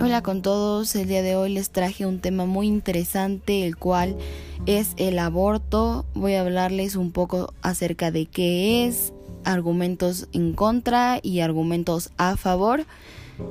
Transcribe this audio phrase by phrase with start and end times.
[0.00, 4.16] Hola con todos, el día de hoy les traje un tema muy interesante, el cual
[4.64, 6.06] es el aborto.
[6.14, 9.12] Voy a hablarles un poco acerca de qué es,
[9.44, 12.84] argumentos en contra y argumentos a favor.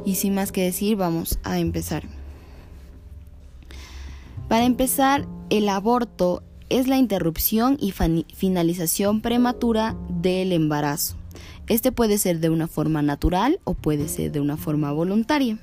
[0.05, 2.03] Y sin más que decir, vamos a empezar.
[4.47, 11.17] Para empezar, el aborto es la interrupción y finalización prematura del embarazo.
[11.67, 15.59] Este puede ser de una forma natural o puede ser de una forma voluntaria.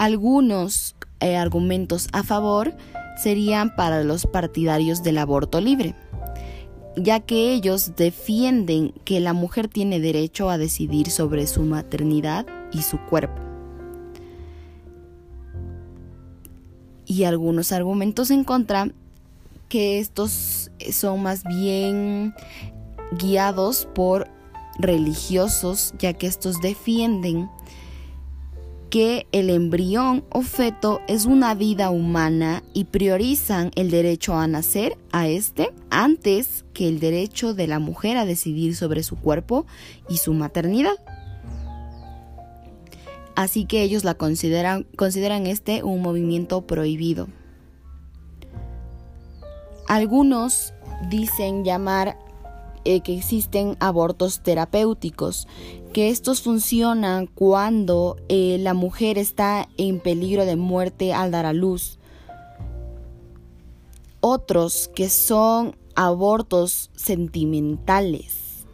[0.00, 2.74] Algunos eh, argumentos a favor
[3.22, 5.94] serían para los partidarios del aborto libre,
[6.96, 12.80] ya que ellos defienden que la mujer tiene derecho a decidir sobre su maternidad y
[12.80, 13.42] su cuerpo.
[17.04, 18.90] Y algunos argumentos en contra,
[19.68, 22.32] que estos son más bien
[23.18, 24.28] guiados por
[24.78, 27.50] religiosos, ya que estos defienden
[28.90, 34.98] que el embrión o feto es una vida humana y priorizan el derecho a nacer
[35.12, 39.64] a este antes que el derecho de la mujer a decidir sobre su cuerpo
[40.08, 40.96] y su maternidad.
[43.36, 47.28] Así que ellos la consideran, consideran este un movimiento prohibido.
[49.86, 50.74] Algunos
[51.08, 52.18] dicen llamar
[52.84, 55.46] eh, que existen abortos terapéuticos,
[55.92, 61.52] que estos funcionan cuando eh, la mujer está en peligro de muerte al dar a
[61.52, 61.98] luz.
[64.20, 68.64] Otros que son abortos sentimentales.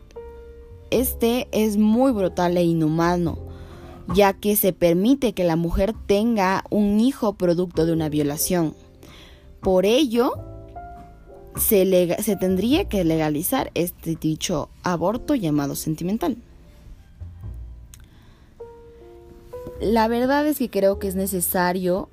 [0.91, 3.39] Este es muy brutal e inhumano,
[4.14, 8.75] ya que se permite que la mujer tenga un hijo producto de una violación.
[9.61, 10.34] Por ello,
[11.56, 16.37] se, tendría que legalizar este dicho aborto llamado sentimental.
[19.81, 22.09] La verdad es que creo que es necesario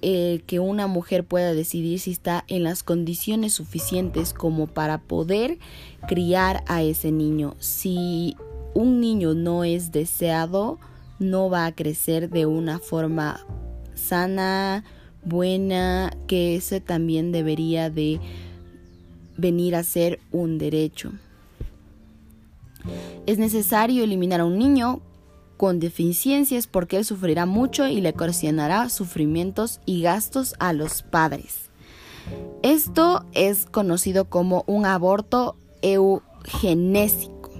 [0.00, 5.58] eh, que una mujer pueda decidir si está en las condiciones suficientes como para poder
[6.08, 7.54] criar a ese niño.
[7.58, 8.36] Si
[8.72, 10.78] un niño no es deseado,
[11.18, 13.44] no va a crecer de una forma
[13.94, 14.84] sana,
[15.24, 18.20] buena, que ese también debería de
[19.36, 21.12] venir a ser un derecho.
[23.26, 25.02] Es necesario eliminar a un niño
[25.56, 31.70] con deficiencias porque él sufrirá mucho y le ocasionará sufrimientos y gastos a los padres.
[32.62, 37.50] Esto es conocido como un aborto eugenésico.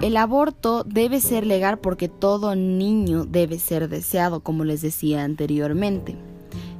[0.00, 6.16] El aborto debe ser legal porque todo niño debe ser deseado, como les decía anteriormente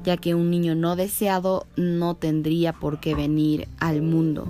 [0.05, 4.47] ya que un niño no deseado no tendría por qué venir al mundo.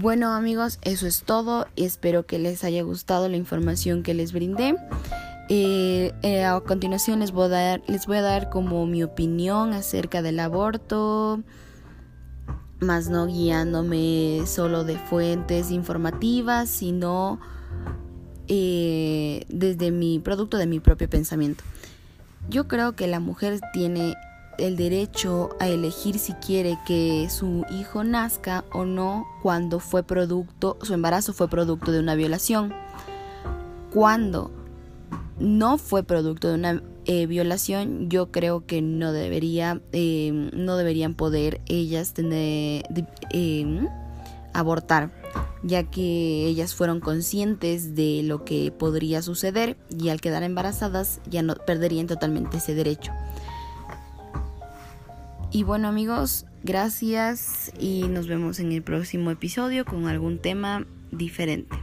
[0.00, 1.66] Bueno amigos, eso es todo.
[1.74, 4.76] Espero que les haya gustado la información que les brindé.
[5.48, 11.42] Eh, eh, a continuación les voy, a dar, como mi opinión acerca del aborto,
[12.78, 17.40] más no guiándome solo de fuentes informativas, sino
[18.46, 21.64] eh, desde mi producto de mi propio pensamiento.
[22.48, 24.14] Yo creo que la mujer tiene
[24.58, 30.76] el derecho a elegir si quiere que su hijo nazca o no cuando fue producto,
[30.82, 32.74] su embarazo fue producto de una violación.
[33.92, 34.50] Cuando
[35.38, 41.14] no fue producto de una eh, violación, yo creo que no debería, eh, no deberían
[41.14, 42.84] poder ellas tener,
[44.52, 45.10] abortar
[45.62, 51.42] ya que ellas fueron conscientes de lo que podría suceder y al quedar embarazadas ya
[51.42, 53.12] no perderían totalmente ese derecho.
[55.50, 61.74] Y bueno amigos, gracias y nos vemos en el próximo episodio con algún tema diferente.